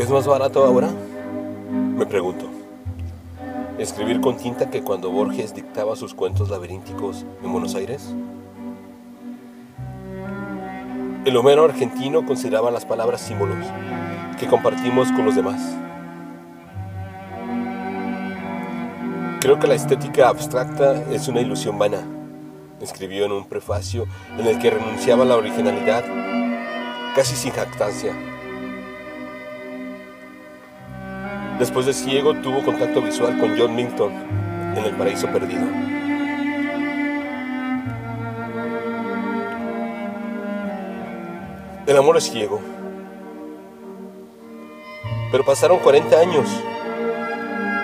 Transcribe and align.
¿Es 0.00 0.08
más 0.08 0.26
barato 0.26 0.64
ahora? 0.64 0.88
Me 1.70 2.06
pregunto. 2.06 2.46
¿Escribir 3.76 4.22
con 4.22 4.38
tinta 4.38 4.70
que 4.70 4.80
cuando 4.80 5.10
Borges 5.10 5.54
dictaba 5.54 5.94
sus 5.94 6.14
cuentos 6.14 6.48
laberínticos 6.48 7.26
en 7.44 7.52
Buenos 7.52 7.74
Aires? 7.74 8.14
El 11.26 11.36
Homero 11.36 11.66
argentino 11.66 12.24
consideraba 12.24 12.70
las 12.70 12.86
palabras 12.86 13.20
símbolos 13.20 13.58
que 14.38 14.46
compartimos 14.46 15.12
con 15.12 15.26
los 15.26 15.36
demás. 15.36 15.60
Creo 19.42 19.58
que 19.58 19.66
la 19.66 19.74
estética 19.74 20.30
abstracta 20.30 20.94
es 21.12 21.28
una 21.28 21.42
ilusión 21.42 21.78
vana, 21.78 22.00
escribió 22.80 23.26
en 23.26 23.32
un 23.32 23.44
prefacio 23.44 24.06
en 24.38 24.46
el 24.46 24.58
que 24.60 24.70
renunciaba 24.70 25.24
a 25.24 25.26
la 25.26 25.36
originalidad, 25.36 26.04
casi 27.14 27.36
sin 27.36 27.52
jactancia. 27.52 28.29
Después 31.60 31.84
de 31.84 31.92
ciego 31.92 32.32
tuvo 32.36 32.64
contacto 32.64 33.02
visual 33.02 33.38
con 33.38 33.54
John 33.56 33.76
Milton 33.76 34.10
en 34.76 34.82
El 34.82 34.96
Paraíso 34.96 35.26
Perdido. 35.26 35.66
El 41.86 41.96
amor 41.98 42.16
es 42.16 42.30
ciego. 42.30 42.60
Pero 45.30 45.44
pasaron 45.44 45.80
40 45.80 46.18
años. 46.18 46.48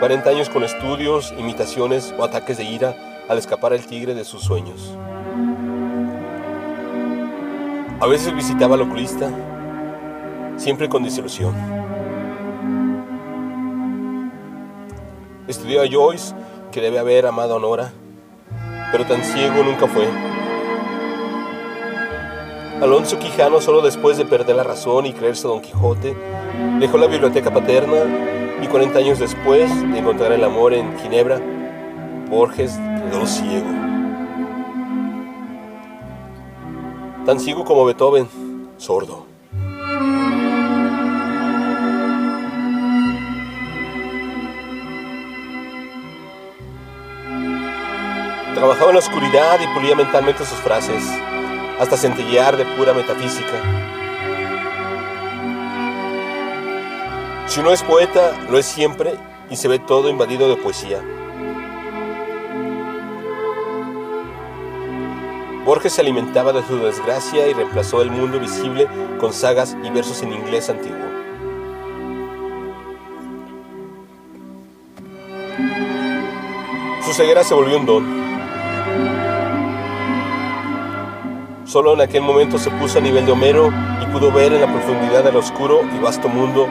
40 0.01 0.31
años 0.31 0.49
con 0.49 0.65
estudios, 0.65 1.35
imitaciones 1.37 2.15
o 2.19 2.25
ataques 2.25 2.57
de 2.57 2.65
ira 2.65 2.97
al 3.29 3.37
escapar 3.37 3.75
el 3.75 3.85
tigre 3.85 4.15
de 4.15 4.25
sus 4.25 4.43
sueños. 4.43 4.97
A 8.01 8.07
veces 8.07 8.35
visitaba 8.35 8.77
al 8.77 8.81
oculista, 8.81 9.29
siempre 10.57 10.89
con 10.89 11.03
desilusión. 11.03 11.76
Estudió 15.49 15.83
a 15.83 15.87
Joyce, 15.91 16.35
que 16.73 16.81
debe 16.81 16.99
haber 16.99 17.27
amado 17.27 17.57
a 17.57 17.61
Nora, 17.61 17.93
pero 18.91 19.05
tan 19.05 19.23
ciego 19.23 19.63
nunca 19.63 19.87
fue. 19.87 20.07
Alonso 22.83 23.19
Quijano, 23.19 23.61
solo 23.61 23.81
después 23.81 24.19
de 24.19 24.25
perder 24.25 24.57
la 24.57 24.65
razón 24.65 25.07
y 25.07 25.13
creerse 25.13 25.49
Don 25.49 25.61
Quijote, 25.61 26.17
dejó 26.81 26.99
la 26.99 27.07
biblioteca 27.07 27.53
paterna 27.53 27.97
y 28.63 28.67
40 28.67 28.99
años 28.99 29.19
después 29.19 29.71
de 29.93 29.99
encontrar 29.99 30.33
el 30.33 30.45
amor 30.45 30.75
en 30.75 30.99
Ginebra, 30.99 31.41
Borges 32.29 32.79
quedó 33.11 33.27
ciego. 33.27 33.67
Tan 37.25 37.41
ciego 37.41 37.65
como 37.65 37.85
Beethoven, 37.85 38.29
sordo. 38.79 39.36
Trabajaba 48.57 48.89
en 48.89 48.95
la 48.95 49.01
oscuridad 49.01 49.61
y 49.61 49.67
pulía 49.75 49.95
mentalmente 49.95 50.47
sus 50.47 50.57
frases, 50.61 51.05
hasta 51.79 51.95
centellear 51.95 52.57
de 52.57 52.65
pura 52.65 52.95
metafísica. 52.95 53.53
Si 57.47 57.61
uno 57.61 57.71
es 57.71 57.83
poeta, 57.83 58.33
lo 58.49 58.57
es 58.57 58.65
siempre 58.65 59.13
y 59.51 59.57
se 59.57 59.69
ve 59.69 59.79
todo 59.79 60.09
invadido 60.09 60.49
de 60.49 60.57
poesía. 60.57 61.03
Borges 65.67 65.93
se 65.93 66.01
alimentaba 66.01 66.55
de 66.55 66.67
su 66.67 66.79
desgracia 66.79 67.47
y 67.49 67.53
reemplazó 67.53 68.01
el 68.01 68.11
mundo 68.11 68.41
visible 68.41 68.89
con 69.21 69.35
sagas 69.35 69.77
y 69.85 69.91
versos 69.91 70.23
en 70.23 70.33
inglés 70.33 70.71
antiguo. 70.71 70.97
Su 77.05 77.13
ceguera 77.13 77.45
se 77.45 77.53
volvió 77.53 77.77
un 77.77 77.85
don. 77.85 78.26
Solo 81.77 81.93
en 81.93 82.01
aquel 82.01 82.23
momento 82.23 82.57
se 82.57 82.71
puso 82.71 82.97
a 82.97 83.03
nivel 83.03 83.27
de 83.27 83.33
Homero 83.33 83.71
y 84.01 84.07
pudo 84.07 84.33
ver 84.33 84.51
en 84.51 84.63
la 84.63 84.67
profundidad 84.67 85.23
del 85.23 85.37
oscuro 85.37 85.83
y 85.95 85.99
vasto 85.99 86.27
mundo 86.27 86.67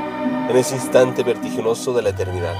en 0.50 0.58
ese 0.58 0.74
instante 0.74 1.22
vertiginoso 1.22 1.94
de 1.94 2.02
la 2.02 2.10
eternidad. 2.10 2.56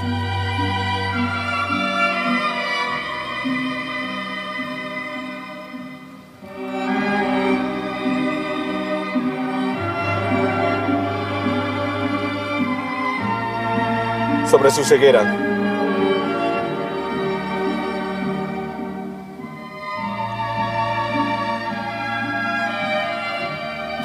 Sobre 14.52 14.70
su 14.70 14.84
ceguera, 14.84 15.65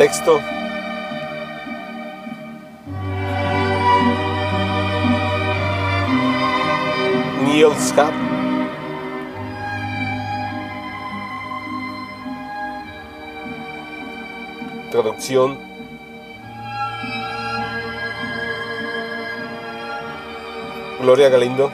Texto. 0.01 0.41
Niels 7.45 7.93
Hap. 7.99 8.15
Traducción. 14.91 15.59
Gloria 21.03 21.29
Galindo. 21.29 21.71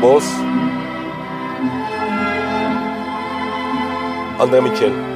Voz. 0.00 0.24
Anlayamayacağım. 4.38 5.15